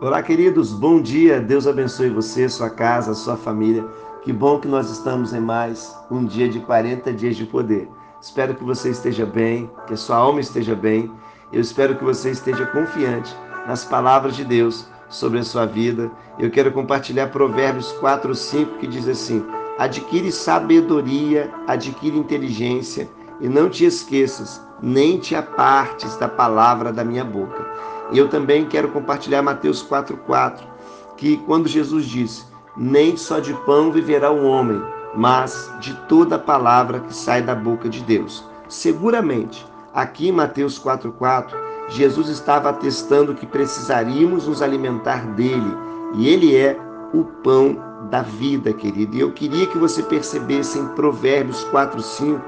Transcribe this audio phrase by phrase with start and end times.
[0.00, 1.40] Olá, queridos, bom dia.
[1.40, 3.86] Deus abençoe você, sua casa, sua família.
[4.22, 7.88] Que bom que nós estamos em mais um dia de 40 dias de poder.
[8.20, 11.10] Espero que você esteja bem, que a sua alma esteja bem.
[11.52, 13.34] Eu espero que você esteja confiante
[13.68, 16.10] nas palavras de Deus sobre a sua vida.
[16.40, 19.46] Eu quero compartilhar Provérbios 4, 5, que diz assim:
[19.78, 23.08] Adquire sabedoria, adquire inteligência,
[23.40, 27.64] e não te esqueças, nem te apartes da palavra da minha boca.
[28.12, 30.62] Eu também quero compartilhar Mateus 4,4,
[31.16, 32.44] que quando Jesus disse:
[32.76, 34.82] Nem só de pão viverá o homem,
[35.14, 38.44] mas de toda palavra que sai da boca de Deus.
[38.68, 41.54] Seguramente, aqui em Mateus 4,4,
[41.88, 45.76] Jesus estava atestando que precisaríamos nos alimentar dele,
[46.14, 46.78] e ele é
[47.12, 47.76] o pão
[48.10, 49.16] da vida, querido.
[49.16, 52.40] E eu queria que você percebesse em Provérbios 4:5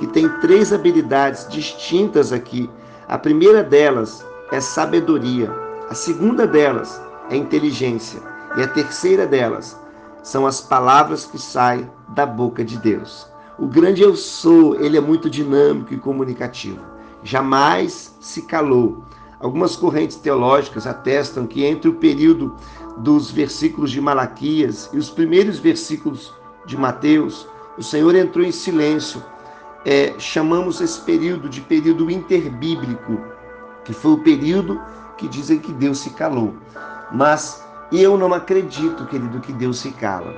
[0.00, 2.70] que tem três habilidades distintas aqui.
[3.06, 5.50] A primeira delas é sabedoria.
[5.88, 8.20] A segunda delas é inteligência.
[8.56, 9.78] E a terceira delas
[10.22, 13.26] são as palavras que saem da boca de Deus.
[13.58, 16.80] O grande eu sou, ele é muito dinâmico e comunicativo.
[17.22, 19.04] Jamais se calou.
[19.38, 22.54] Algumas correntes teológicas atestam que entre o período
[22.98, 26.32] dos versículos de Malaquias e os primeiros versículos
[26.66, 27.46] de Mateus,
[27.78, 29.22] o Senhor entrou em silêncio.
[29.84, 33.18] É, chamamos esse período de período interbíblico,
[33.90, 34.80] que foi o período
[35.16, 36.54] que dizem que Deus se calou.
[37.10, 40.32] Mas eu não acredito, querido, que Deus se cala.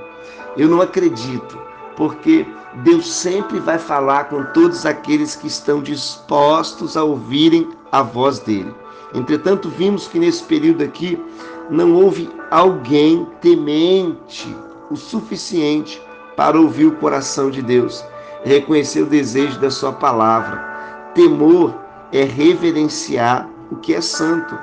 [0.57, 1.59] Eu não acredito,
[1.95, 8.39] porque Deus sempre vai falar com todos aqueles que estão dispostos a ouvirem a voz
[8.39, 8.73] dele.
[9.13, 11.23] Entretanto, vimos que nesse período aqui
[11.69, 14.53] não houve alguém temente
[14.89, 16.01] o suficiente
[16.35, 18.03] para ouvir o coração de Deus,
[18.43, 21.11] reconhecer o desejo da sua palavra.
[21.13, 21.82] Temor
[22.13, 24.57] é reverenciar o que é santo.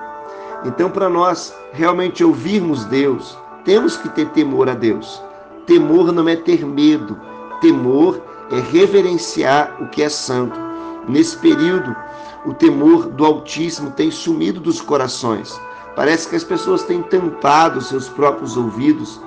[0.64, 5.20] Então, para nós realmente ouvirmos Deus, temos que ter temor a Deus.
[5.66, 7.18] Temor não é ter medo,
[7.60, 10.58] temor é reverenciar o que é santo.
[11.08, 11.94] Nesse período,
[12.46, 15.60] o temor do Altíssimo tem sumido dos corações.
[15.96, 19.20] Parece que as pessoas têm tampado seus próprios ouvidos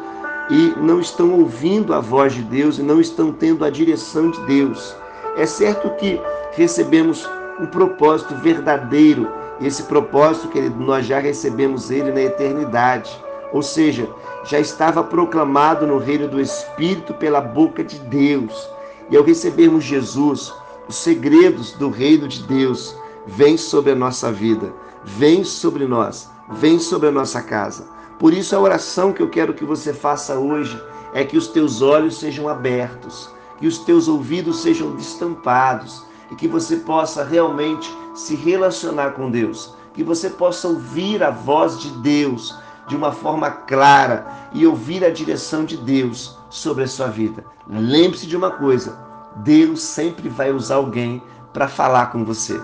[0.49, 4.39] e não estão ouvindo a voz de Deus e não estão tendo a direção de
[4.41, 4.95] Deus.
[5.35, 6.19] É certo que
[6.53, 7.27] recebemos
[7.59, 9.31] um propósito verdadeiro.
[9.61, 13.11] Esse propósito, querido, nós já recebemos ele na eternidade.
[13.51, 14.09] Ou seja,
[14.45, 18.69] já estava proclamado no reino do Espírito pela boca de Deus.
[19.09, 20.53] E ao recebermos Jesus,
[20.87, 26.79] os segredos do reino de Deus vêm sobre a nossa vida, vêm sobre nós, vêm
[26.79, 27.87] sobre a nossa casa.
[28.19, 30.81] Por isso a oração que eu quero que você faça hoje
[31.13, 36.47] é que os teus olhos sejam abertos, que os teus ouvidos sejam destampados, e que
[36.47, 42.57] você possa realmente se relacionar com Deus, que você possa ouvir a voz de Deus
[42.87, 47.43] de uma forma clara e ouvir a direção de Deus sobre a sua vida.
[47.67, 48.97] Lembre-se de uma coisa:
[49.37, 51.21] Deus sempre vai usar alguém
[51.53, 52.59] para falar com você.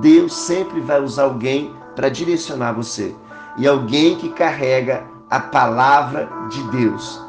[0.00, 3.14] Deus sempre vai usar alguém para direcionar você.
[3.56, 7.20] E alguém que carrega a palavra de Deus.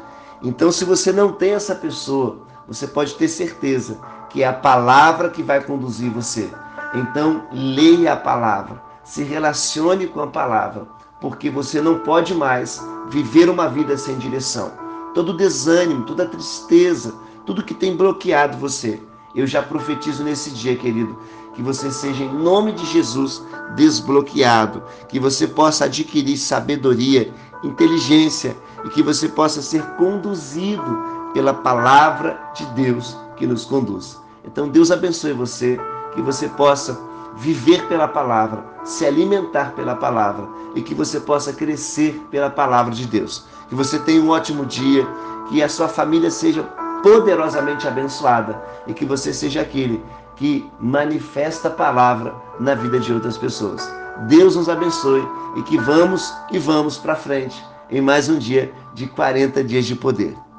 [0.42, 3.98] Então, se você não tem essa pessoa, você pode ter certeza
[4.36, 6.50] que é a palavra que vai conduzir você.
[6.94, 10.86] Então, leia a palavra, se relacione com a palavra,
[11.22, 14.72] porque você não pode mais viver uma vida sem direção.
[15.14, 17.14] Todo desânimo, toda tristeza,
[17.46, 19.02] tudo que tem bloqueado você,
[19.34, 21.18] eu já profetizo nesse dia, querido,
[21.54, 23.42] que você seja, em nome de Jesus,
[23.74, 27.32] desbloqueado, que você possa adquirir sabedoria,
[27.64, 28.54] inteligência
[28.84, 34.25] e que você possa ser conduzido pela palavra de Deus que nos conduz.
[34.46, 35.78] Então Deus abençoe você,
[36.14, 36.98] que você possa
[37.36, 43.06] viver pela palavra, se alimentar pela palavra e que você possa crescer pela palavra de
[43.06, 43.44] Deus.
[43.68, 45.06] Que você tenha um ótimo dia,
[45.48, 46.62] que a sua família seja
[47.02, 50.02] poderosamente abençoada e que você seja aquele
[50.36, 53.90] que manifesta a palavra na vida de outras pessoas.
[54.28, 59.06] Deus nos abençoe e que vamos e vamos para frente em mais um dia de
[59.06, 60.45] 40 dias de poder.